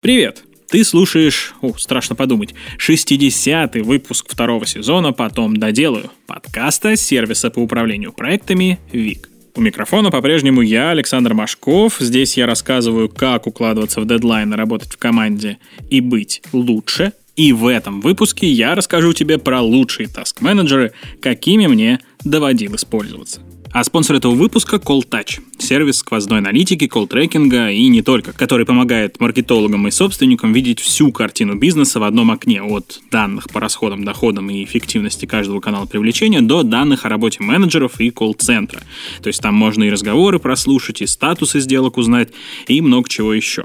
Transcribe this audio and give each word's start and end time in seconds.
Привет! 0.00 0.44
Ты 0.70 0.84
слушаешь, 0.84 1.54
о, 1.60 1.72
страшно 1.76 2.14
подумать, 2.14 2.54
60-й 2.78 3.80
выпуск 3.80 4.26
второго 4.28 4.64
сезона 4.64 5.12
«Потом 5.12 5.56
доделаю» 5.56 6.12
подкаста 6.28 6.94
сервиса 6.94 7.50
по 7.50 7.58
управлению 7.58 8.12
проектами 8.12 8.78
ВИК. 8.92 9.28
У 9.56 9.60
микрофона 9.60 10.12
по-прежнему 10.12 10.62
я, 10.62 10.90
Александр 10.90 11.34
Машков. 11.34 11.96
Здесь 11.98 12.36
я 12.36 12.46
рассказываю, 12.46 13.08
как 13.08 13.48
укладываться 13.48 14.00
в 14.00 14.06
дедлайн, 14.06 14.54
работать 14.54 14.92
в 14.92 14.98
команде 14.98 15.58
и 15.90 16.00
быть 16.00 16.42
лучше. 16.52 17.12
И 17.34 17.52
в 17.52 17.66
этом 17.66 18.00
выпуске 18.00 18.46
я 18.46 18.76
расскажу 18.76 19.12
тебе 19.12 19.38
про 19.38 19.60
лучшие 19.62 20.08
таск-менеджеры, 20.08 20.92
какими 21.20 21.66
мне 21.66 21.98
доводилось 22.22 22.84
пользоваться. 22.84 23.40
А 23.72 23.84
спонсор 23.84 24.16
этого 24.16 24.34
выпуска— 24.34 24.76
Call 24.84 25.06
Touch, 25.08 25.40
сервис 25.58 25.98
сквозной 25.98 26.38
аналитики, 26.38 26.86
колл-трекинга 26.86 27.70
и 27.70 27.86
не 27.88 28.02
только, 28.02 28.32
который 28.32 28.64
помогает 28.64 29.20
маркетологам 29.20 29.86
и 29.86 29.90
собственникам 29.90 30.52
видеть 30.52 30.80
всю 30.80 31.12
картину 31.12 31.54
бизнеса 31.54 32.00
в 32.00 32.04
одном 32.04 32.30
окне, 32.30 32.62
от 32.62 33.00
данных 33.10 33.48
по 33.50 33.60
расходам, 33.60 34.04
доходам 34.04 34.50
и 34.50 34.64
эффективности 34.64 35.26
каждого 35.26 35.60
канала 35.60 35.86
привлечения 35.86 36.40
до 36.40 36.62
данных 36.62 37.04
о 37.04 37.08
работе 37.08 37.42
менеджеров 37.42 38.00
и 38.00 38.10
колл-центра. 38.10 38.80
То 39.22 39.28
есть 39.28 39.42
там 39.42 39.54
можно 39.54 39.84
и 39.84 39.90
разговоры 39.90 40.38
прослушать, 40.38 41.02
и 41.02 41.06
статусы 41.06 41.60
сделок 41.60 41.98
узнать, 41.98 42.30
и 42.66 42.80
много 42.80 43.08
чего 43.08 43.34
еще. 43.34 43.64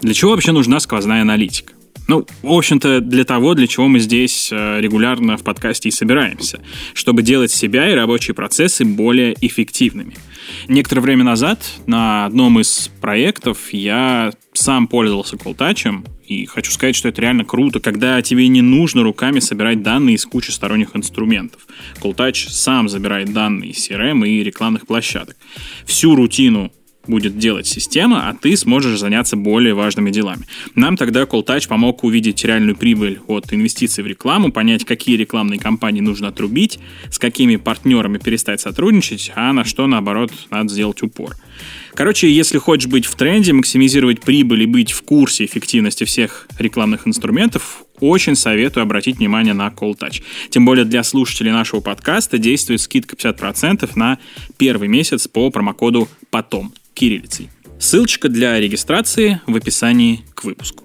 Для 0.00 0.14
чего 0.14 0.32
вообще 0.32 0.52
нужна 0.52 0.80
сквозная 0.80 1.22
аналитика? 1.22 1.75
Ну, 2.08 2.24
в 2.42 2.52
общем-то, 2.52 3.00
для 3.00 3.24
того, 3.24 3.54
для 3.54 3.66
чего 3.66 3.88
мы 3.88 3.98
здесь 3.98 4.50
э, 4.52 4.80
регулярно 4.80 5.36
в 5.36 5.42
подкасте 5.42 5.88
и 5.88 5.92
собираемся, 5.92 6.60
чтобы 6.94 7.22
делать 7.22 7.50
себя 7.50 7.90
и 7.90 7.94
рабочие 7.94 8.34
процессы 8.34 8.84
более 8.84 9.34
эффективными. 9.40 10.14
Некоторое 10.68 11.00
время 11.00 11.24
назад 11.24 11.58
на 11.86 12.26
одном 12.26 12.60
из 12.60 12.90
проектов 13.00 13.72
я 13.72 14.32
сам 14.52 14.86
пользовался 14.86 15.36
колтачем, 15.36 16.04
и 16.26 16.44
хочу 16.46 16.72
сказать, 16.72 16.96
что 16.96 17.08
это 17.08 17.22
реально 17.22 17.44
круто, 17.44 17.78
когда 17.78 18.20
тебе 18.20 18.48
не 18.48 18.60
нужно 18.60 19.02
руками 19.02 19.38
собирать 19.38 19.82
данные 19.82 20.16
из 20.16 20.26
кучи 20.26 20.50
сторонних 20.50 20.96
инструментов. 20.96 21.66
Колтач 22.00 22.48
сам 22.48 22.88
забирает 22.88 23.32
данные 23.32 23.70
из 23.70 23.88
CRM 23.88 24.26
и 24.26 24.42
рекламных 24.42 24.86
площадок. 24.86 25.36
Всю 25.84 26.16
рутину 26.16 26.72
будет 27.08 27.38
делать 27.38 27.66
система, 27.66 28.28
а 28.28 28.34
ты 28.34 28.56
сможешь 28.56 28.98
заняться 28.98 29.36
более 29.36 29.74
важными 29.74 30.10
делами. 30.10 30.44
Нам 30.74 30.96
тогда 30.96 31.22
CallTouch 31.22 31.68
помог 31.68 32.04
увидеть 32.04 32.44
реальную 32.44 32.76
прибыль 32.76 33.20
от 33.26 33.52
инвестиций 33.52 34.04
в 34.04 34.06
рекламу, 34.06 34.52
понять, 34.52 34.84
какие 34.84 35.16
рекламные 35.16 35.58
кампании 35.58 36.00
нужно 36.00 36.28
отрубить, 36.28 36.78
с 37.10 37.18
какими 37.18 37.56
партнерами 37.56 38.18
перестать 38.18 38.60
сотрудничать, 38.60 39.32
а 39.34 39.52
на 39.52 39.64
что, 39.64 39.86
наоборот, 39.86 40.32
надо 40.50 40.68
сделать 40.72 41.02
упор. 41.02 41.34
Короче, 41.94 42.30
если 42.30 42.58
хочешь 42.58 42.90
быть 42.90 43.06
в 43.06 43.14
тренде, 43.14 43.54
максимизировать 43.54 44.20
прибыль 44.20 44.64
и 44.64 44.66
быть 44.66 44.92
в 44.92 45.02
курсе 45.02 45.46
эффективности 45.46 46.04
всех 46.04 46.46
рекламных 46.58 47.08
инструментов, 47.08 47.84
очень 48.00 48.36
советую 48.36 48.82
обратить 48.82 49.16
внимание 49.16 49.54
на 49.54 49.68
Call 49.68 49.96
Touch. 49.96 50.22
Тем 50.50 50.66
более 50.66 50.84
для 50.84 51.02
слушателей 51.02 51.52
нашего 51.52 51.80
подкаста 51.80 52.36
действует 52.36 52.82
скидка 52.82 53.16
50% 53.16 53.90
на 53.94 54.18
первый 54.58 54.88
месяц 54.88 55.26
по 55.26 55.50
промокоду 55.50 56.08
«Потом» 56.30 56.74
кириллицей. 56.96 57.50
Ссылочка 57.78 58.28
для 58.28 58.58
регистрации 58.58 59.40
в 59.46 59.54
описании 59.54 60.22
к 60.34 60.44
выпуску. 60.44 60.82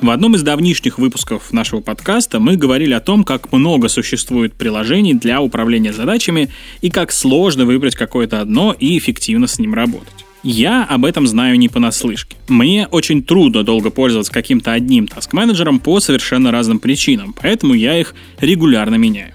В 0.00 0.10
одном 0.10 0.34
из 0.34 0.42
давнишних 0.42 0.98
выпусков 0.98 1.50
нашего 1.50 1.80
подкаста 1.80 2.38
мы 2.38 2.58
говорили 2.58 2.92
о 2.92 3.00
том, 3.00 3.24
как 3.24 3.52
много 3.52 3.88
существует 3.88 4.52
приложений 4.52 5.14
для 5.14 5.40
управления 5.40 5.94
задачами 5.94 6.50
и 6.82 6.90
как 6.90 7.10
сложно 7.10 7.64
выбрать 7.64 7.94
какое-то 7.94 8.42
одно 8.42 8.76
и 8.78 8.98
эффективно 8.98 9.46
с 9.46 9.58
ним 9.58 9.72
работать. 9.72 10.26
Я 10.42 10.84
об 10.84 11.06
этом 11.06 11.26
знаю 11.26 11.58
не 11.58 11.70
понаслышке. 11.70 12.36
Мне 12.48 12.86
очень 12.88 13.22
трудно 13.22 13.62
долго 13.62 13.88
пользоваться 13.88 14.30
каким-то 14.30 14.72
одним 14.72 15.06
таск-менеджером 15.06 15.80
по 15.80 16.00
совершенно 16.00 16.50
разным 16.50 16.80
причинам, 16.80 17.34
поэтому 17.40 17.72
я 17.72 17.98
их 17.98 18.14
регулярно 18.40 18.96
меняю. 18.96 19.32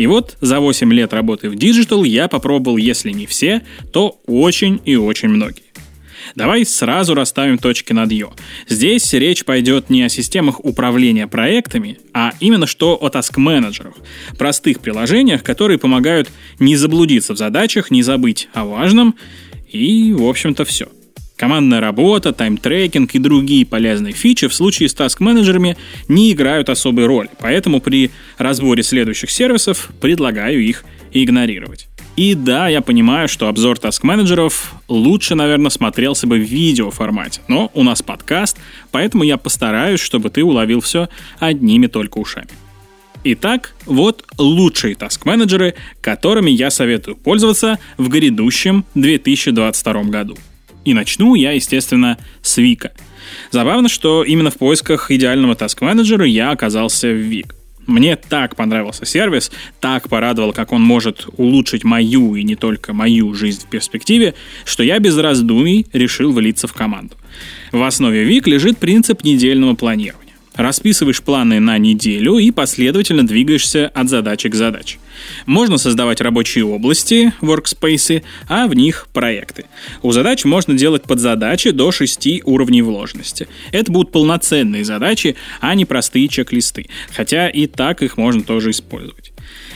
И 0.00 0.06
вот 0.06 0.38
за 0.40 0.60
8 0.60 0.90
лет 0.94 1.12
работы 1.12 1.50
в 1.50 1.52
Digital 1.52 2.08
я 2.08 2.26
попробовал, 2.26 2.78
если 2.78 3.10
не 3.10 3.26
все, 3.26 3.60
то 3.92 4.18
очень 4.26 4.80
и 4.86 4.96
очень 4.96 5.28
многие. 5.28 5.64
Давай 6.34 6.64
сразу 6.64 7.12
расставим 7.12 7.58
точки 7.58 7.92
над 7.92 8.10
«ё». 8.10 8.32
Здесь 8.66 9.12
речь 9.12 9.44
пойдет 9.44 9.90
не 9.90 10.02
о 10.02 10.08
системах 10.08 10.64
управления 10.64 11.26
проектами, 11.26 11.98
а 12.14 12.32
именно 12.40 12.66
что 12.66 12.94
о 12.94 13.10
таск-менеджерах, 13.10 13.92
простых 14.38 14.80
приложениях, 14.80 15.42
которые 15.42 15.78
помогают 15.78 16.30
не 16.58 16.76
заблудиться 16.76 17.34
в 17.34 17.36
задачах, 17.36 17.90
не 17.90 18.02
забыть 18.02 18.48
о 18.54 18.64
важном, 18.64 19.16
и, 19.70 20.14
в 20.14 20.26
общем-то, 20.26 20.64
все– 20.64 20.88
Командная 21.40 21.80
работа, 21.80 22.34
тайм-трекинг 22.34 23.14
и 23.14 23.18
другие 23.18 23.64
полезные 23.64 24.12
фичи 24.12 24.46
в 24.46 24.52
случае 24.52 24.90
с 24.90 24.94
таск-менеджерами 24.94 25.78
не 26.06 26.32
играют 26.32 26.68
особой 26.68 27.06
роли, 27.06 27.30
поэтому 27.40 27.80
при 27.80 28.10
разборе 28.36 28.82
следующих 28.82 29.30
сервисов 29.30 29.90
предлагаю 30.02 30.62
их 30.62 30.84
игнорировать. 31.14 31.88
И 32.14 32.34
да, 32.34 32.68
я 32.68 32.82
понимаю, 32.82 33.26
что 33.26 33.48
обзор 33.48 33.78
таск-менеджеров 33.78 34.74
лучше, 34.86 35.34
наверное, 35.34 35.70
смотрелся 35.70 36.26
бы 36.26 36.36
в 36.36 36.42
видеоформате, 36.42 37.40
но 37.48 37.70
у 37.72 37.84
нас 37.84 38.02
подкаст, 38.02 38.58
поэтому 38.90 39.24
я 39.24 39.38
постараюсь, 39.38 40.00
чтобы 40.00 40.28
ты 40.28 40.44
уловил 40.44 40.82
все 40.82 41.08
одними 41.38 41.86
только 41.86 42.18
ушами. 42.18 42.48
Итак, 43.24 43.72
вот 43.86 44.26
лучшие 44.36 44.94
таск-менеджеры, 44.94 45.72
которыми 46.02 46.50
я 46.50 46.70
советую 46.70 47.16
пользоваться 47.16 47.78
в 47.96 48.10
грядущем 48.10 48.84
2022 48.94 50.02
году– 50.02 50.36
и 50.90 50.94
начну 50.94 51.34
я, 51.34 51.52
естественно, 51.52 52.18
с 52.42 52.56
Вика. 52.58 52.92
Забавно, 53.50 53.88
что 53.88 54.24
именно 54.24 54.50
в 54.50 54.58
поисках 54.58 55.10
идеального 55.10 55.54
таск-менеджера 55.54 56.26
я 56.26 56.50
оказался 56.50 57.08
в 57.08 57.16
Вик. 57.16 57.54
Мне 57.86 58.16
так 58.16 58.56
понравился 58.56 59.04
сервис, 59.04 59.50
так 59.80 60.08
порадовал, 60.08 60.52
как 60.52 60.72
он 60.72 60.82
может 60.82 61.26
улучшить 61.36 61.82
мою 61.82 62.36
и 62.36 62.42
не 62.42 62.54
только 62.54 62.92
мою 62.92 63.34
жизнь 63.34 63.62
в 63.62 63.70
перспективе, 63.70 64.34
что 64.64 64.82
я 64.82 64.98
без 64.98 65.16
раздумий 65.16 65.86
решил 65.92 66.32
влиться 66.32 66.68
в 66.68 66.72
команду. 66.72 67.16
В 67.72 67.82
основе 67.82 68.24
Вик 68.24 68.46
лежит 68.46 68.78
принцип 68.78 69.24
недельного 69.24 69.74
планирования. 69.74 70.19
Расписываешь 70.60 71.22
планы 71.22 71.58
на 71.58 71.78
неделю 71.78 72.36
и 72.36 72.50
последовательно 72.50 73.26
двигаешься 73.26 73.88
от 73.94 74.10
задачи 74.10 74.50
к 74.50 74.54
задаче. 74.54 74.98
Можно 75.46 75.78
создавать 75.78 76.20
рабочие 76.20 76.66
области, 76.66 77.32
workspace, 77.40 78.22
а 78.46 78.66
в 78.66 78.74
них 78.74 79.08
проекты. 79.14 79.64
У 80.02 80.12
задач 80.12 80.44
можно 80.44 80.74
делать 80.74 81.04
подзадачи 81.04 81.70
до 81.70 81.90
6 81.90 82.42
уровней 82.44 82.82
вложенности. 82.82 83.48
Это 83.72 83.90
будут 83.90 84.12
полноценные 84.12 84.84
задачи, 84.84 85.34
а 85.62 85.74
не 85.74 85.86
простые 85.86 86.28
чек-листы, 86.28 86.88
хотя 87.10 87.48
и 87.48 87.66
так 87.66 88.02
их 88.02 88.18
можно 88.18 88.42
тоже 88.42 88.72
использовать. 88.72 89.19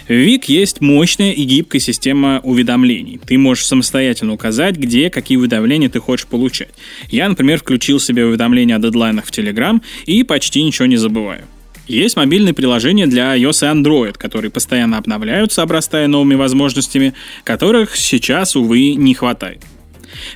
В 0.07 0.13
Вик 0.13 0.45
есть 0.45 0.83
мощная 0.83 1.33
и 1.33 1.45
гибкая 1.45 1.81
система 1.81 2.41
уведомлений. 2.43 3.19
Ты 3.27 3.39
можешь 3.39 3.65
самостоятельно 3.65 4.35
указать, 4.35 4.77
где 4.77 5.09
какие 5.09 5.39
уведомления 5.39 5.89
ты 5.89 5.99
хочешь 5.99 6.27
получать. 6.27 6.69
Я, 7.09 7.27
например, 7.27 7.59
включил 7.59 7.99
себе 7.99 8.27
уведомления 8.27 8.77
о 8.77 8.79
дедлайнах 8.79 9.25
в 9.25 9.31
Telegram 9.31 9.81
и 10.05 10.23
почти 10.23 10.63
ничего 10.63 10.85
не 10.87 10.99
забываю. 10.99 11.45
Есть 11.89 12.17
мобильные 12.17 12.53
приложения 12.53 13.07
для 13.07 13.35
iOS 13.37 13.63
и 13.63 13.75
Android, 13.75 14.19
которые 14.19 14.51
постоянно 14.51 14.99
обновляются, 14.99 15.63
обрастая 15.63 16.07
новыми 16.07 16.35
возможностями, 16.35 17.15
которых 17.43 17.97
сейчас, 17.97 18.57
увы, 18.57 18.95
не 18.95 19.15
хватает. 19.15 19.63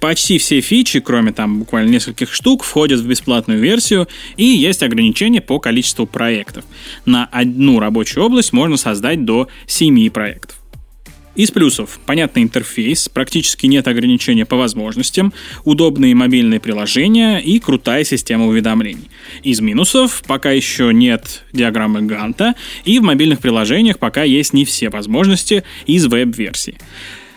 Почти 0.01 0.39
все 0.39 0.61
фичи, 0.61 1.01
кроме 1.01 1.33
там 1.33 1.61
буквально 1.61 1.91
нескольких 1.91 2.33
штук, 2.33 2.65
входят 2.65 3.01
в 3.01 3.07
бесплатную 3.07 3.61
версию, 3.61 4.09
и 4.37 4.45
есть 4.45 4.83
ограничения 4.83 5.41
по 5.41 5.59
количеству 5.59 6.07
проектов. 6.07 6.65
На 7.05 7.25
одну 7.27 7.79
рабочую 7.81 8.25
область 8.25 8.53
можно 8.53 8.77
создать 8.77 9.25
до 9.25 9.49
7 9.67 10.11
проектов. 10.11 10.59
Из 11.39 11.53
плюсов– 11.53 12.01
понятный 12.07 12.43
интерфейс, 12.43 13.09
практически 13.09 13.67
нет 13.67 13.87
ограничения 13.87 14.45
по 14.45 14.57
возможностям, 14.57 15.33
удобные 15.65 16.13
мобильные 16.13 16.59
приложения 16.59 17.39
и 17.39 17.61
крутая 17.61 18.03
система 18.03 18.49
уведомлений. 18.49 19.09
Из 19.45 19.61
минусов– 19.61 20.25
пока 20.27 20.51
еще 20.51 20.93
нет 20.93 21.45
диаграммы 21.53 22.03
Ганта, 22.03 22.57
и 22.85 22.99
в 22.99 23.03
мобильных 23.03 23.39
приложениях 23.39 24.01
пока 24.01 24.25
есть 24.25 24.53
не 24.53 24.65
все 24.65 24.91
возможности 24.91 25.63
из 25.87 26.07
веб-версии. 26.07 26.77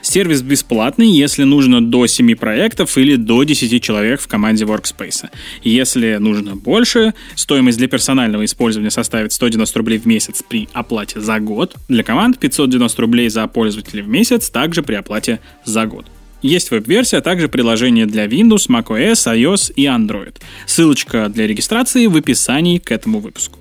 Сервис 0.01 0.42
бесплатный, 0.42 1.09
если 1.09 1.44
нужно 1.44 1.86
до 1.86 2.07
7 2.07 2.36
проектов 2.36 2.98
или 2.98 3.15
до 3.15 3.44
10 3.44 3.83
человек 3.83 4.19
в 4.19 4.27
команде 4.27 4.65
Workspace. 4.65 5.30
Если 5.63 6.18
нужно 6.18 6.56
больше, 6.56 7.13
стоимость 7.36 7.77
для 7.77 7.88
персонального 7.88 8.44
использования 8.45 8.89
составит 8.89 9.31
190 9.31 9.77
рублей 9.77 10.00
в 10.00 10.06
месяц 10.06 10.44
при 10.48 10.68
оплате 10.74 11.19
за 11.19 11.39
год. 11.39 11.75
Для 11.88 12.03
команд 12.03 12.39
590 12.39 13.01
рублей 13.01 13.30
за 13.30 13.45
пользователя 13.48 14.03
в 14.03 14.07
месяц, 14.07 14.50
также 14.50 14.81
при 14.81 14.95
оплате 14.95 15.39
за 15.65 15.86
год. 15.86 16.06
Есть 16.42 16.71
веб-версия, 16.71 17.18
а 17.18 17.21
также 17.21 17.47
приложение 17.47 18.07
для 18.07 18.25
Windows, 18.25 18.68
macOS, 18.68 19.31
iOS 19.36 19.74
и 19.75 19.86
Android. 19.86 20.36
Ссылочка 20.65 21.30
для 21.30 21.45
регистрации 21.45 22.07
в 22.07 22.15
описании 22.15 22.80
к 22.80 22.92
этому 22.92 23.19
выпуску. 23.19 23.59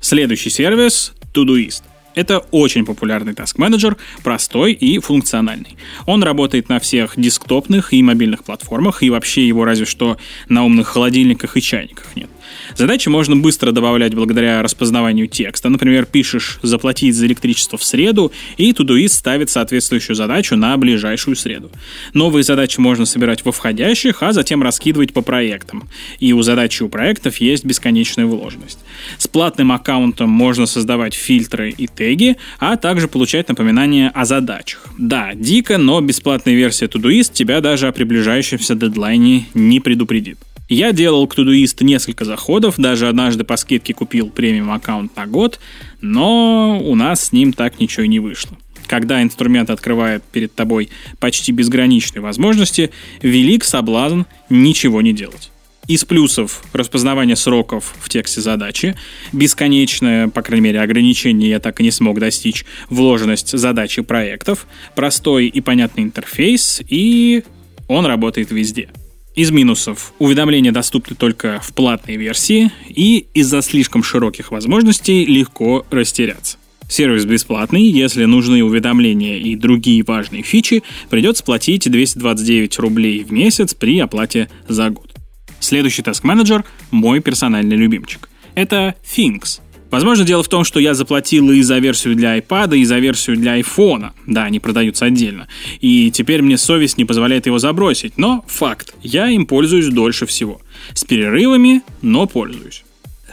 Следующий 0.00 0.50
сервис— 0.50 1.12
Todoist. 1.34 1.82
Это 2.14 2.38
очень 2.50 2.84
популярный 2.84 3.32
Task 3.32 3.56
Manager, 3.56 3.96
простой 4.22 4.72
и 4.72 4.98
функциональный. 4.98 5.76
Он 6.06 6.22
работает 6.22 6.68
на 6.68 6.80
всех 6.80 7.14
десктопных 7.16 7.92
и 7.92 8.02
мобильных 8.02 8.44
платформах, 8.44 9.02
и 9.02 9.10
вообще 9.10 9.46
его 9.46 9.64
разве 9.64 9.86
что 9.86 10.16
на 10.48 10.64
умных 10.64 10.88
холодильниках 10.88 11.56
и 11.56 11.62
чайниках 11.62 12.16
нет. 12.16 12.29
Задачи 12.76 13.08
можно 13.08 13.36
быстро 13.36 13.72
добавлять 13.72 14.14
благодаря 14.14 14.62
распознаванию 14.62 15.26
текста. 15.26 15.68
Например, 15.68 16.06
пишешь 16.06 16.58
«заплатить 16.62 17.14
за 17.14 17.26
электричество 17.26 17.78
в 17.78 17.84
среду», 17.84 18.32
и 18.56 18.72
Todoist 18.72 19.08
ставит 19.08 19.50
соответствующую 19.50 20.16
задачу 20.16 20.56
на 20.56 20.76
ближайшую 20.76 21.36
среду. 21.36 21.70
Новые 22.14 22.42
задачи 22.42 22.80
можно 22.80 23.06
собирать 23.06 23.44
во 23.44 23.52
входящих, 23.52 24.22
а 24.22 24.32
затем 24.32 24.62
раскидывать 24.62 25.12
по 25.12 25.22
проектам. 25.22 25.88
И 26.18 26.32
у 26.32 26.42
задачи 26.42 26.82
у 26.82 26.88
проектов 26.88 27.36
есть 27.38 27.64
бесконечная 27.64 28.26
вложенность. 28.26 28.78
С 29.18 29.28
платным 29.28 29.72
аккаунтом 29.72 30.30
можно 30.30 30.66
создавать 30.66 31.14
фильтры 31.14 31.70
и 31.70 31.86
теги, 31.86 32.36
а 32.58 32.76
также 32.76 33.08
получать 33.08 33.48
напоминания 33.48 34.10
о 34.14 34.24
задачах. 34.24 34.86
Да, 34.98 35.32
дико, 35.34 35.78
но 35.78 36.00
бесплатная 36.00 36.54
версия 36.54 36.86
Todoist 36.86 37.32
тебя 37.32 37.60
даже 37.60 37.88
о 37.88 37.92
приближающемся 37.92 38.74
дедлайне 38.74 39.46
не 39.54 39.80
предупредит. 39.80 40.38
Я 40.70 40.92
делал 40.92 41.26
к 41.26 41.36
Todoist 41.36 41.82
несколько 41.82 42.24
заходов, 42.24 42.76
даже 42.78 43.08
однажды 43.08 43.42
по 43.42 43.56
скидке 43.56 43.92
купил 43.92 44.30
премиум 44.30 44.70
аккаунт 44.70 45.16
на 45.16 45.26
год, 45.26 45.58
но 46.00 46.80
у 46.80 46.94
нас 46.94 47.24
с 47.24 47.32
ним 47.32 47.52
так 47.52 47.80
ничего 47.80 48.04
и 48.04 48.08
не 48.08 48.20
вышло. 48.20 48.56
Когда 48.86 49.20
инструмент 49.20 49.68
открывает 49.68 50.22
перед 50.22 50.54
тобой 50.54 50.88
почти 51.18 51.50
безграничные 51.50 52.22
возможности, 52.22 52.92
велик 53.20 53.64
соблазн 53.64 54.22
ничего 54.48 55.02
не 55.02 55.12
делать. 55.12 55.50
Из 55.88 56.04
плюсов 56.04 56.62
распознавание 56.72 57.34
сроков 57.34 57.96
в 58.00 58.08
тексте 58.08 58.40
задачи, 58.40 58.94
бесконечное, 59.32 60.28
по 60.28 60.40
крайней 60.42 60.66
мере, 60.66 60.82
ограничение 60.82 61.50
я 61.50 61.58
так 61.58 61.80
и 61.80 61.82
не 61.82 61.90
смог 61.90 62.20
достичь, 62.20 62.64
вложенность 62.88 63.58
задачи 63.58 64.02
проектов, 64.02 64.68
простой 64.94 65.48
и 65.48 65.60
понятный 65.60 66.04
интерфейс, 66.04 66.80
и 66.88 67.42
он 67.88 68.06
работает 68.06 68.52
везде. 68.52 68.88
Из 69.34 69.50
минусов 69.52 70.12
уведомления 70.18 70.72
доступны 70.72 71.14
только 71.14 71.60
в 71.62 71.72
платной 71.72 72.16
версии 72.16 72.72
и 72.88 73.26
из-за 73.32 73.62
слишком 73.62 74.02
широких 74.02 74.50
возможностей 74.50 75.24
легко 75.24 75.86
растеряться. 75.90 76.58
Сервис 76.88 77.24
бесплатный, 77.24 77.84
если 77.84 78.24
нужны 78.24 78.64
уведомления 78.64 79.38
и 79.38 79.54
другие 79.54 80.02
важные 80.02 80.42
фичи, 80.42 80.82
придется 81.08 81.44
платить 81.44 81.88
229 81.88 82.78
рублей 82.80 83.22
в 83.22 83.32
месяц 83.32 83.74
при 83.74 84.00
оплате 84.00 84.50
за 84.66 84.90
год. 84.90 85.14
Следующий 85.60 86.02
Manager– 86.02 86.64
мой 86.90 87.20
персональный 87.20 87.76
любимчик. 87.76 88.28
Это 88.56 88.96
Things– 89.04 89.60
Возможно, 89.90 90.24
дело 90.24 90.42
в 90.42 90.48
том, 90.48 90.64
что 90.64 90.78
я 90.78 90.94
заплатил 90.94 91.50
и 91.50 91.62
за 91.62 91.78
версию 91.78 92.14
для 92.14 92.38
iPad, 92.38 92.78
и 92.78 92.84
за 92.84 92.98
версию 92.98 93.36
для 93.36 93.58
iPhone. 93.58 94.10
Да, 94.26 94.44
они 94.44 94.60
продаются 94.60 95.06
отдельно. 95.06 95.48
И 95.80 96.10
теперь 96.10 96.42
мне 96.42 96.56
совесть 96.56 96.96
не 96.96 97.04
позволяет 97.04 97.46
его 97.46 97.58
забросить. 97.58 98.16
Но 98.16 98.44
факт, 98.46 98.94
я 99.02 99.28
им 99.28 99.46
пользуюсь 99.46 99.88
дольше 99.88 100.26
всего. 100.26 100.60
С 100.94 101.04
перерывами, 101.04 101.82
но 102.02 102.26
пользуюсь. 102.26 102.84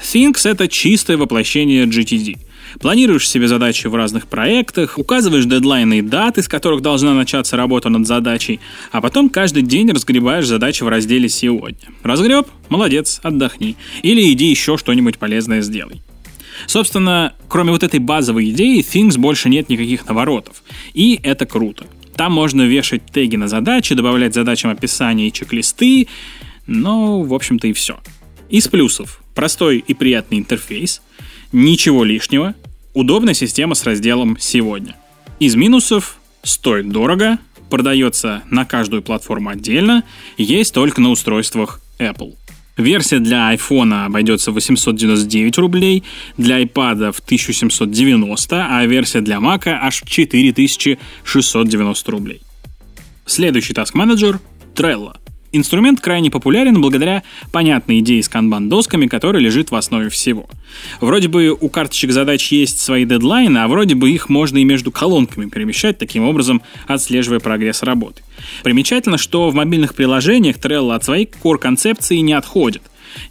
Things— 0.02 0.42
это 0.50 0.68
чистое 0.68 1.18
воплощение 1.18 1.86
GTD. 1.86 2.38
Планируешь 2.80 3.28
себе 3.28 3.48
задачи 3.48 3.88
в 3.88 3.96
разных 3.96 4.28
проектах, 4.28 4.98
указываешь 4.98 5.46
дедлайны 5.46 6.00
и 6.00 6.02
даты, 6.02 6.44
с 6.44 6.48
которых 6.48 6.82
должна 6.82 7.14
начаться 7.14 7.58
работа 7.58 7.90
над 7.90 8.06
задачей, 8.06 8.60
а 8.92 9.02
потом 9.02 9.30
каждый 9.30 9.64
день 9.64 9.90
разгребаешь 9.90 10.46
задачи 10.46 10.84
в 10.84 10.88
разделе 10.88 11.30
«Сегодня». 11.30 11.90
Разгреб? 12.04 12.48
Молодец, 12.70 13.20
отдохни. 13.24 13.76
Или 14.04 14.32
иди 14.32 14.50
еще 14.50 14.78
что-нибудь 14.78 15.18
полезное 15.18 15.62
сделай. 15.62 16.02
Собственно, 16.66 17.34
кроме 17.48 17.72
вот 17.72 17.84
этой 17.84 18.00
базовой 18.00 18.50
идеи, 18.50 18.80
Things 18.80 19.18
больше 19.18 19.50
нет 19.50 19.70
никаких 19.70 20.08
наворотов. 20.08 20.64
И 20.94 21.20
это 21.24 21.46
круто. 21.46 21.86
Там 22.16 22.32
можно 22.32 22.64
вешать 22.64 23.06
теги 23.06 23.36
на 23.36 23.48
задачи, 23.48 23.94
добавлять 23.94 24.34
задачам 24.34 24.72
описания 24.72 25.28
и 25.28 25.32
чек-листы, 25.34 26.08
но, 26.66 27.22
в 27.22 27.34
общем-то, 27.34 27.68
и 27.68 27.74
все. 27.74 28.00
Из 28.50 28.68
плюсов. 28.68 29.22
Простой 29.36 29.78
и 29.78 29.94
приятный 29.94 30.40
интерфейс, 30.40 31.02
ничего 31.52 32.04
лишнего, 32.04 32.56
удобная 32.94 33.36
система 33.36 33.76
с 33.76 33.84
разделом 33.84 34.38
«Сегодня». 34.40 34.96
Из 35.40 35.56
минусов 35.56 36.18
стоит 36.42 36.90
дорого, 36.90 37.38
продается 37.70 38.42
на 38.50 38.66
каждую 38.66 39.04
платформу 39.04 39.50
отдельно, 39.50 40.04
есть 40.38 40.74
только 40.74 41.02
на 41.02 41.12
устройствах 41.12 41.82
Apple. 42.00 42.36
Версия 42.78 43.20
для 43.20 43.54
iPhone 43.54 44.06
обойдется 44.06 44.52
899 44.52 45.58
рублей, 45.58 46.04
для 46.38 46.62
iPad 46.62 47.12
в 47.12 47.20
1790, 47.20 48.68
а 48.70 48.86
версия 48.86 49.22
для 49.22 49.38
Mac 49.38 49.68
аж 49.68 50.04
4690 50.06 52.12
рублей. 52.12 52.42
Следующий 53.26 53.74
Manager— 53.94 54.40
Trello— 54.76 55.16
Инструмент 55.54 56.02
крайне 56.02 56.30
популярен 56.30 56.82
благодаря 56.82 57.24
понятной 57.52 58.00
идее 58.00 58.22
с 58.22 58.30
канбан-досками, 58.30 59.08
которая 59.08 59.42
лежит 59.42 59.72
в 59.72 59.76
основе 59.76 60.10
всего. 60.10 60.50
Вроде 61.00 61.30
бы 61.30 61.50
у 61.50 61.70
карточек 61.70 62.12
задач 62.12 62.52
есть 62.52 62.80
свои 62.80 63.06
дедлайны, 63.06 63.60
а 63.60 63.68
вроде 63.68 63.96
бы 63.96 64.12
их 64.12 64.28
можно 64.30 64.58
и 64.58 64.66
между 64.66 64.92
колонками 64.92 65.50
перемещать, 65.50 65.98
таким 65.98 66.24
образом 66.24 66.62
отслеживая 66.86 67.40
прогресс 67.40 67.82
работы. 67.84 68.24
Примечательно, 68.64 69.18
что 69.18 69.50
в 69.50 69.56
мобильных 69.56 69.96
приложениях 69.96 70.58
Trello 70.58 70.94
от 70.94 71.06
своей 71.06 71.26
core-концепции 71.26 72.18
не 72.18 72.34
отходит. 72.34 72.82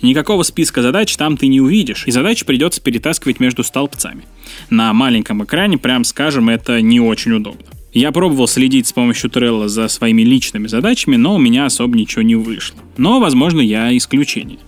Никакого 0.01 0.43
списка 0.43 0.83
задач 0.83 1.15
там 1.17 1.37
ты 1.37 1.49
не 1.49 1.61
увидишь, 1.61 2.05
и 2.07 2.11
задачи 2.11 2.45
придется 2.45 2.81
перетаскивать 2.81 3.41
между 3.41 3.63
столбцами. 3.63 4.23
На 4.71 4.93
маленьком 4.95 5.45
экране, 5.45 5.77
прям 5.77 6.03
скажем, 6.05 6.49
это 6.49 6.81
не 6.81 6.99
очень 6.99 7.33
удобно. 7.33 7.67
Я 7.97 8.13
пробовал 8.13 8.47
следить 8.47 8.87
с 8.87 8.93
помощью 8.93 9.31
Trello 9.31 9.69
за 9.69 9.89
своими 9.89 10.21
личными 10.21 10.67
задачами, 10.67 11.17
но 11.17 11.37
у 11.37 11.39
меня 11.39 11.65
особо 11.65 11.97
ничего 11.97 12.21
не 12.21 12.35
вышло. 12.35 12.77
Но, 12.99 13.21
возможно, 13.21 13.63
я 13.63 13.97
исключение. 13.97 14.59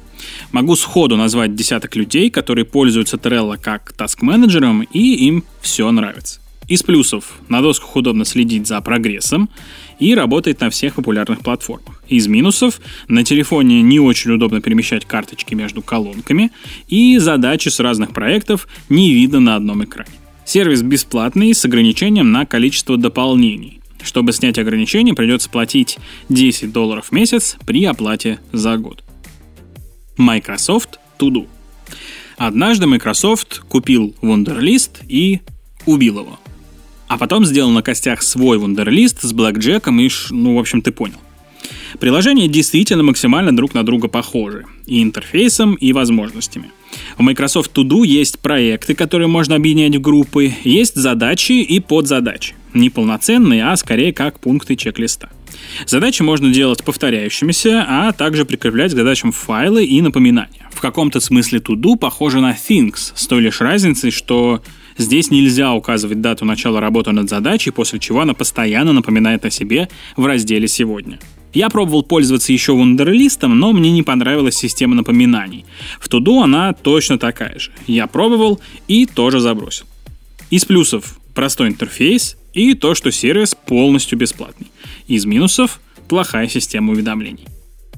Могу 0.51 0.77
сходу 0.77 1.19
назвать 1.19 1.55
десяток 1.55 1.95
людей, 1.95 2.31
которые 2.31 2.65
пользуются 2.65 3.19
Trello 3.19 3.59
как 3.61 3.93
таск-менеджером, 3.93 4.89
и 4.95 5.27
им 5.27 5.45
все 5.61 5.91
нравится. 5.91 6.41
Из 6.69 6.83
плюсов 6.83 7.41
на 7.51 7.61
досках 7.61 7.97
удобно 7.97 8.25
следить 8.25 8.67
за 8.67 8.81
прогрессом 8.81 9.51
и 9.99 10.15
работает 10.15 10.63
на 10.63 10.71
всех 10.71 10.95
популярных 10.95 11.41
платформах. 11.41 12.03
Из 12.09 12.27
минусов 12.29 12.81
на 13.09 13.25
телефоне 13.25 13.83
не 13.83 14.01
очень 14.01 14.31
удобно 14.31 14.63
перемещать 14.63 15.05
карточки 15.05 15.53
между 15.53 15.83
колонками 15.83 16.51
и 16.89 17.19
задачи 17.19 17.69
с 17.69 17.79
разных 17.79 18.15
проектов 18.15 18.67
не 18.89 19.13
видно 19.13 19.41
на 19.41 19.57
одном 19.57 19.85
экране. 19.85 20.13
Сервис 20.49 20.81
бесплатный 20.81 21.53
с 21.53 21.63
ограничением 21.67 22.33
на 22.33 22.47
количество 22.47 22.97
дополнений. 22.97 23.83
Чтобы 24.03 24.33
снять 24.33 24.59
ограничение, 24.59 25.15
придется 25.15 25.51
платить 25.51 25.99
10 26.31 26.73
долларов 26.73 27.09
в 27.09 27.13
месяц 27.13 27.59
при 27.67 27.85
оплате 27.85 28.41
за 28.51 28.79
год. 28.79 29.05
Microsoft 30.17 31.01
To 31.19 31.29
Do. 31.29 31.47
Однажды 32.39 32.87
Microsoft 32.87 33.59
купил 33.69 34.17
Wunderlist 34.23 35.05
и 35.07 35.41
убил 35.85 36.21
его. 36.21 36.41
А 37.09 37.19
потом 37.19 37.45
сделал 37.45 37.71
на 37.71 37.83
костях 37.83 38.23
свой 38.23 38.57
Wunderlist 38.57 39.19
с 39.21 39.35
блэкджеком 39.35 40.01
и, 40.01 40.09
ну, 40.31 40.57
в 40.57 40.61
общем, 40.61 40.81
ты 40.81 40.93
понял. 40.93 41.19
Приложения 42.01 42.47
действительно 42.47 43.03
максимально 43.03 43.55
друг 43.55 43.75
на 43.75 43.85
друга 43.85 44.09
похожи. 44.09 44.65
И 44.87 45.03
интерфейсом, 45.03 45.75
и 45.75 45.93
возможностями. 45.93 46.71
В 47.17 47.23
Microsoft 47.23 47.73
To 47.75 47.83
Do 47.83 48.07
есть 48.07 48.39
проекты, 48.39 48.95
которые 48.95 49.27
можно 49.27 49.57
объединять 49.57 49.97
в 49.97 50.01
группы, 50.01 50.53
есть 50.63 50.95
задачи 50.95 51.53
и 51.53 51.81
подзадачи. 51.81 52.55
Не 52.73 52.91
полноценные, 52.91 53.67
а 53.67 53.77
скорее 53.77 54.13
как 54.13 54.39
пункты 54.39 54.77
чек-листа. 54.77 55.31
Задачи 55.87 56.23
можно 56.23 56.51
делать 56.53 56.85
повторяющимися, 56.85 57.85
а 57.89 58.13
также 58.13 58.45
прикреплять 58.45 58.93
к 58.93 58.97
задачам 58.97 59.33
файлы 59.33 59.85
и 59.85 60.01
напоминания. 60.01 60.69
В 60.73 60.81
каком-то 60.81 61.19
смысле 61.19 61.59
To 61.59 61.75
Do 61.75 61.97
похоже 61.97 62.41
на 62.41 62.53
Things, 62.53 63.13
с 63.15 63.27
той 63.27 63.41
лишь 63.41 63.61
разницей, 63.61 64.13
что 64.13 64.63
здесь 64.97 65.31
нельзя 65.31 65.73
указывать 65.73 66.21
дату 66.21 66.45
начала 66.45 66.81
работы 66.81 67.11
над 67.11 67.29
задачей, 67.29 67.71
после 67.71 67.99
чего 67.99 68.21
она 68.21 68.35
постоянно 68.35 68.93
напоминает 68.93 69.45
о 69.45 69.51
себе 69.51 69.89
в 70.17 70.25
разделе 70.27 70.69
«Сегодня». 70.69 71.19
Я 71.53 71.71
пробовал 71.71 72.03
пользоваться 72.03 72.53
еще 72.53 72.73
вундерлистом, 72.73 73.59
но 73.59 73.73
мне 73.73 73.91
не 73.91 74.03
понравилась 74.03 74.57
система 74.57 74.95
напоминаний. 74.95 75.65
В 76.01 76.09
Туду 76.09 76.43
она 76.43 76.73
точно 76.73 77.19
такая 77.19 77.59
же. 77.59 77.73
Я 77.87 78.07
пробовал 78.07 78.61
и 78.87 79.07
тоже 79.07 79.41
забросил. 79.41 79.87
Из 80.51 80.65
плюсов 80.65 81.19
простой 81.35 81.69
интерфейс 81.69 82.37
и 82.53 82.75
то, 82.75 82.95
что 82.95 83.11
сервис 83.11 83.55
полностью 83.55 84.19
бесплатный. 84.19 84.69
Из 85.07 85.25
минусов 85.25 85.81
плохая 86.09 86.49
система 86.49 86.93
уведомлений. 86.93 87.47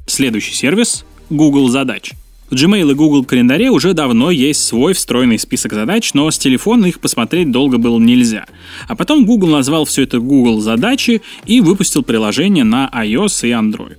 Следующий 0.06 0.54
сервис— 0.54 1.04
Google 1.30 1.68
задач. 1.68 2.12
В 2.50 2.54
Gmail 2.54 2.90
и 2.90 2.94
Google 2.94 3.24
календаре 3.24 3.70
уже 3.70 3.94
давно 3.94 4.32
есть 4.32 4.66
свой 4.66 4.92
встроенный 4.92 5.38
список 5.38 5.72
задач, 5.72 6.14
но 6.14 6.28
с 6.28 6.36
телефона 6.36 6.86
их 6.86 6.98
посмотреть 6.98 7.52
долго 7.52 7.78
было 7.78 7.96
нельзя. 8.00 8.44
А 8.88 8.96
потом 8.96 9.24
Google 9.24 9.50
назвал 9.50 9.84
все 9.84 10.02
это 10.02 10.18
Google 10.18 10.60
задачи 10.60 11.22
и 11.46 11.60
выпустил 11.60 12.02
приложение 12.02 12.64
на 12.64 12.90
iOS 12.92 13.48
и 13.48 13.52
Android. 13.52 13.98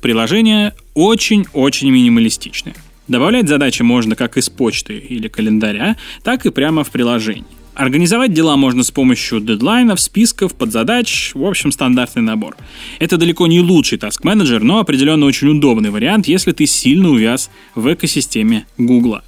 Приложение 0.00 0.74
очень-очень 0.94 1.90
минималистичное. 1.90 2.74
Добавлять 3.08 3.46
задачи 3.46 3.82
можно 3.82 4.16
как 4.16 4.38
из 4.38 4.48
почты 4.48 4.96
или 4.96 5.28
календаря, 5.28 5.98
так 6.24 6.46
и 6.46 6.50
прямо 6.50 6.84
в 6.84 6.90
приложении. 6.90 7.44
Организовать 7.74 8.34
дела 8.34 8.56
можно 8.56 8.82
с 8.82 8.90
помощью 8.90 9.40
дедлайнов, 9.40 10.00
списков, 10.00 10.54
подзадач, 10.54 11.32
в 11.34 11.44
общем, 11.44 11.72
стандартный 11.72 12.22
набор. 12.22 12.56
Это 12.98 13.16
далеко 13.16 13.46
не 13.46 13.60
лучший 13.60 13.96
таск-менеджер, 13.96 14.62
но 14.62 14.78
определенно 14.78 15.24
очень 15.24 15.48
удобный 15.48 15.90
вариант, 15.90 16.28
если 16.28 16.52
ты 16.52 16.66
сильно 16.66 17.08
увяз 17.08 17.50
в 17.74 17.92
экосистеме 17.92 18.66
Гугла. 18.76 19.24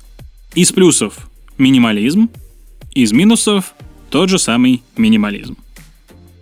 Из 0.54 0.72
плюсов– 0.72 1.30
минимализм, 1.58 2.28
из 2.94 3.12
минусов– 3.12 3.74
тот 4.10 4.28
же 4.28 4.38
самый 4.38 4.82
минимализм. 4.96 5.56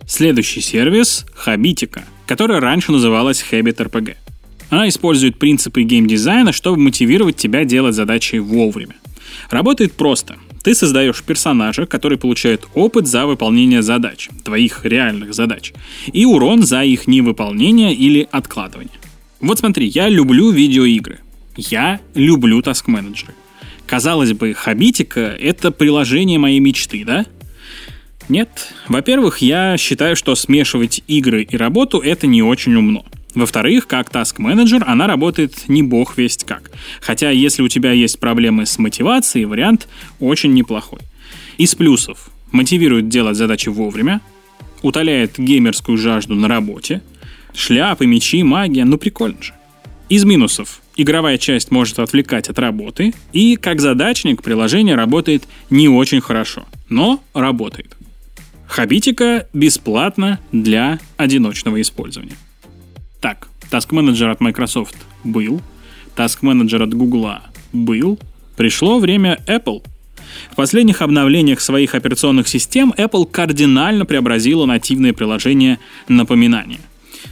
Следующий 0.05 0.59
сервис– 0.59 1.25
Habitica, 1.45 2.01
которая 2.27 2.59
раньше 2.59 2.91
называлась 2.91 3.43
Habit 3.49 3.77
RPG. 3.77 4.15
Она 4.69 4.89
использует 4.89 5.39
принципы 5.39 5.83
геймдизайна, 5.83 6.51
чтобы 6.51 6.79
мотивировать 6.79 7.37
тебя 7.37 7.63
делать 7.63 7.95
задачи 7.95 8.35
вовремя. 8.35 8.95
Работает 9.49 9.93
просто. 9.93 10.35
Ты 10.63 10.73
создаешь 10.75 11.21
персонажа, 11.23 11.85
который 11.85 12.17
получает 12.17 12.65
опыт 12.73 13.05
за 13.05 13.25
выполнение 13.25 13.81
задач, 13.81 14.29
твоих 14.45 14.85
реальных 14.85 15.33
задач, 15.33 15.73
и 16.13 16.25
урон 16.25 16.63
за 16.63 16.83
их 16.83 17.05
невыполнение 17.05 17.93
или 17.93 18.27
откладывание. 18.31 18.93
Вот 19.41 19.59
смотри, 19.59 19.87
я 19.87 20.07
люблю 20.07 20.51
видеоигры. 20.51 21.19
Я 21.57 21.99
люблю 22.15 22.61
таск-менеджеры. 22.61 23.33
Казалось 23.85 24.31
бы, 24.31 24.53
Хабитика— 24.53 25.19
это 25.39 25.71
приложение 25.71 26.39
моей 26.39 26.59
мечты, 26.59 27.03
да? 27.05 27.25
Нет. 28.29 28.73
Во-первых, 28.87 29.39
я 29.39 29.75
считаю, 29.77 30.15
что 30.15 30.33
смешивать 30.35 31.03
игры 31.07 31.43
и 31.43 31.57
работу— 31.57 31.99
это 31.99 32.25
не 32.25 32.41
очень 32.41 32.73
умно. 32.75 33.05
Во-вторых, 33.35 33.87
как 33.87 34.11
task 34.11 34.35
менеджер 34.37 34.83
она 34.85 35.07
работает 35.07 35.67
не 35.67 35.81
бог 35.81 36.17
весть 36.17 36.43
как. 36.43 36.71
Хотя, 37.01 37.31
если 37.31 37.63
у 37.63 37.67
тебя 37.67 37.91
есть 37.91 38.19
проблемы 38.19 38.65
с 38.65 38.77
мотивацией, 38.77 39.45
вариант 39.45 39.87
очень 40.19 40.53
неплохой. 40.53 40.99
Из 41.57 41.73
плюсов 41.75 42.29
мотивирует 42.51 43.09
делать 43.09 43.37
задачи 43.37 43.69
вовремя, 43.69 44.21
утоляет 44.81 45.39
геймерскую 45.39 45.97
жажду 45.97 46.35
на 46.35 46.47
работе, 46.47 47.01
шляпы, 47.55 48.05
мечи, 48.05 48.43
магия, 48.43 48.85
ну 48.85 48.97
прикольно 48.97 49.41
же. 49.41 49.53
Из 50.09 50.23
минусов 50.25 50.81
игровая 50.95 51.37
часть 51.37 51.71
может 51.71 51.97
отвлекать 51.99 52.49
от 52.49 52.59
работы, 52.59 53.13
и 53.31 53.55
как 53.55 53.81
задачник 53.81 54.43
приложение 54.43 54.95
работает 54.95 55.43
не 55.69 55.87
очень 55.87 56.21
хорошо, 56.21 56.65
но 56.89 57.23
работает. 57.33 57.95
Хабитика 58.67 59.47
бесплатно 59.53 60.39
для 60.51 60.99
одиночного 61.17 61.81
использования. 61.81 62.35
Так, 63.23 63.47
Task 63.71 63.91
Manager 63.91 64.31
от 64.31 64.41
Microsoft 64.41 64.97
был, 65.23 65.61
Task 66.17 66.41
Manager 66.41 66.83
от 66.83 66.93
Google 66.93 67.35
был, 67.71 68.19
пришло 68.57 68.99
время 68.99 69.39
Apple. 69.47 69.81
В 70.51 70.57
последних 70.57 71.01
обновлениях 71.01 71.61
своих 71.61 71.95
операционных 71.95 72.49
систем 72.49 72.93
Apple 72.97 73.25
кардинально 73.25 74.05
преобразила 74.05 74.65
нативное 74.65 75.13
приложение 75.13 75.79
напоминания. 76.09 76.81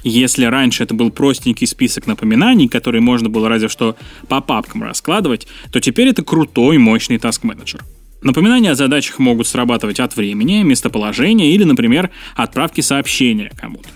Если 0.05 0.45
раньше 0.45 0.83
это 0.83 0.93
был 0.93 1.12
простенький 1.12 1.67
список 1.67 2.07
напоминаний, 2.07 2.69
который 2.69 3.01
можно 3.01 3.27
было 3.27 3.50
разве 3.50 3.67
что 3.67 3.98
по 4.29 4.39
папкам 4.39 4.83
раскладывать, 4.83 5.45
то 5.74 5.81
теперь 5.81 6.07
это 6.07 6.24
крутой, 6.24 6.77
мощный 6.77 7.17
Manager. 7.17 7.81
Напоминания 8.21 8.71
о 8.71 8.75
задачах 8.75 9.19
могут 9.19 9.45
срабатывать 9.45 10.00
от 10.00 10.15
времени, 10.15 10.63
местоположения 10.63 11.51
или, 11.51 11.65
например, 11.65 12.12
отправки 12.38 12.79
сообщения 12.79 13.51
кому-то. 13.57 13.89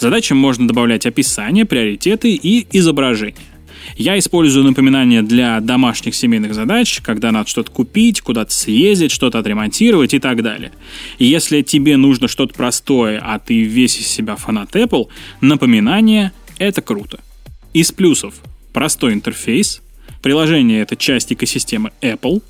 Задачам 0.00 0.38
можно 0.38 0.66
добавлять 0.66 1.04
описание, 1.04 1.66
приоритеты 1.66 2.34
и 2.34 2.66
изображение. 2.72 3.36
Я 3.96 4.18
использую 4.18 4.64
напоминания 4.64 5.20
для 5.20 5.60
домашних 5.60 6.14
семейных 6.14 6.54
задач, 6.54 7.00
когда 7.02 7.30
надо 7.32 7.50
что-то 7.50 7.70
купить, 7.70 8.22
куда-то 8.22 8.50
съездить, 8.50 9.10
что-то 9.10 9.38
отремонтировать 9.38 10.14
и 10.14 10.18
так 10.18 10.42
далее. 10.42 10.72
Если 11.18 11.60
тебе 11.60 11.98
нужно 11.98 12.28
что-то 12.28 12.54
простое, 12.54 13.20
а 13.22 13.38
ты 13.38 13.62
весь 13.62 13.98
из 13.98 14.06
себя 14.06 14.36
фанат 14.36 14.74
Apple, 14.74 15.08
напоминание— 15.42 16.32
это 16.58 16.80
круто. 16.80 17.20
Из 17.74 17.92
плюсов— 17.92 18.36
простой 18.72 19.12
интерфейс, 19.12 19.82
приложение— 20.22 20.80
это 20.82 20.96
часть 20.96 21.30
экосистемы 21.30 21.92
Apple, 22.00 22.42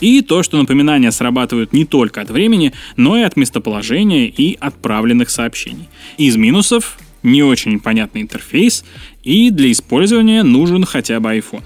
и 0.00 0.22
то, 0.22 0.42
что 0.42 0.58
напоминания 0.58 1.10
срабатывают 1.10 1.72
не 1.72 1.84
только 1.84 2.20
от 2.20 2.30
времени, 2.30 2.72
но 2.96 3.16
и 3.16 3.22
от 3.22 3.36
местоположения 3.36 4.26
и 4.26 4.56
отправленных 4.60 5.30
сообщений. 5.30 5.88
Из 6.18 6.36
минусов 6.36 6.98
не 7.22 7.42
очень 7.42 7.80
понятный 7.80 8.22
интерфейс, 8.22 8.84
и 9.22 9.50
для 9.50 9.72
использования 9.72 10.42
нужен 10.42 10.84
хотя 10.84 11.18
бы 11.20 11.36
iPhone. 11.36 11.64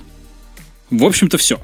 В 0.91 1.05
общем-то 1.05 1.39
все. 1.39 1.61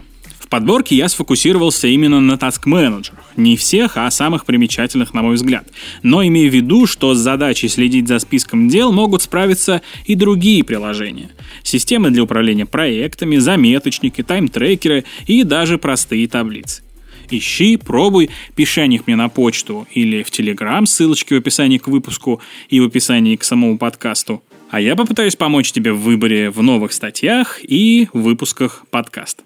В 0.47 0.49
подборке 0.49 0.95
я 0.95 1.09
сфокусировался 1.09 1.89
именно 1.89 2.21
на 2.21 2.39
таск-менеджерах. 2.39 3.19
Не 3.37 3.57
всех, 3.57 3.97
а 3.97 4.09
самых 4.13 4.45
примечательных, 4.45 5.13
на 5.13 5.23
мой 5.23 5.35
взгляд. 5.35 5.67
Но 6.05 6.25
имею 6.25 6.53
в 6.53 6.55
виду, 6.55 6.87
что 6.87 7.17
с 7.17 7.19
задачей 7.19 7.67
следить 7.67 8.07
за 8.07 8.21
списком 8.21 8.69
дел 8.69 8.93
могут 8.93 9.23
справиться 9.23 9.83
и 10.05 10.15
другие 10.15 10.63
приложения. 10.63 11.31
Системы 11.65 12.11
для 12.11 12.23
управления 12.23 12.65
проектами, 12.65 13.39
заметочники, 13.39 14.23
тайм-трекеры 14.23 15.05
и 15.27 15.43
даже 15.43 15.79
простые 15.79 16.29
таблицы. 16.29 16.85
Ищи, 17.29 17.77
пробуй, 17.77 18.31
пиши 18.55 18.83
о 18.83 18.87
них 18.87 19.09
мне 19.09 19.17
на 19.17 19.29
почту 19.29 19.89
или 19.91 20.23
в 20.23 20.31
Телеграм, 20.31 20.87
ссылочки 20.87 21.35
в 21.35 21.39
описании 21.39 21.79
к 21.79 21.89
выпуску 21.89 22.41
и 22.69 22.79
в 22.79 22.85
описании 22.85 23.35
к 23.35 23.43
самому 23.43 23.79
подкасту. 23.79 24.45
А 24.71 24.81
я 24.81 24.95
попытаюсь 24.95 25.35
помочь 25.35 25.73
тебе 25.73 25.93
в 25.93 26.03
выборе 26.03 26.51
в 26.51 26.63
новых 26.63 26.93
статьях 26.93 27.59
и 27.65 28.09
выпусках 28.13 28.85
подкаста. 28.91 29.43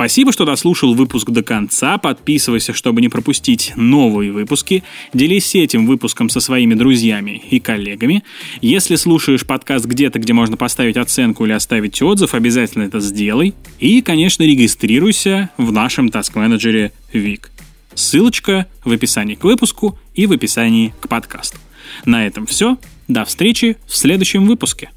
Спасибо, 0.00 0.32
что 0.32 0.46
дослушал 0.46 0.94
выпуск 0.94 1.28
до 1.28 1.42
конца. 1.42 1.98
Подписывайся, 1.98 2.72
чтобы 2.72 3.02
не 3.02 3.10
пропустить 3.10 3.74
новые 3.76 4.32
выпуски. 4.32 4.82
Делись 5.12 5.54
этим 5.54 5.84
выпуском 5.84 6.30
со 6.30 6.40
своими 6.40 6.72
друзьями 6.72 7.42
и 7.50 7.60
коллегами. 7.60 8.24
Если 8.62 8.96
слушаешь 8.96 9.44
подкаст 9.44 9.84
где-то, 9.84 10.18
где 10.18 10.32
можно 10.32 10.56
поставить 10.56 10.96
оценку 10.96 11.44
или 11.44 11.52
оставить 11.52 12.00
отзыв, 12.00 12.32
обязательно 12.32 12.84
это 12.84 12.98
сделай. 13.00 13.52
И, 13.78 14.00
конечно, 14.00 14.42
регистрируйся 14.42 15.50
в 15.58 15.70
нашем 15.70 16.08
таск-менеджере 16.08 16.92
Вик. 17.12 17.50
Ссылочка 17.92 18.68
в 18.86 18.92
описании 18.92 19.34
к 19.34 19.44
выпуску 19.44 19.98
и 20.14 20.24
в 20.26 20.32
описании 20.32 20.94
к 20.98 21.08
подкасту. 21.08 21.58
На 22.06 22.26
этом 22.26 22.46
все. 22.46 22.78
До 23.06 23.26
встречи 23.26 23.76
в 23.86 23.94
следующем 23.94 24.46
выпуске. 24.46 24.88